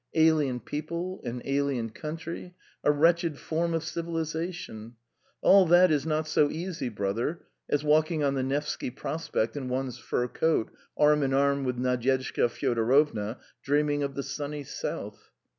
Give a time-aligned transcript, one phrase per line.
[0.15, 4.95] Alien people, an alien country, a wretched form of civilisation
[5.43, 9.99] all that is not so easy, brother, as walking on the Nevsky Prospect in one's
[9.99, 15.29] fur coat, arm in arm with Nadyezhda Fyodorovna, dreaming of the sunny South.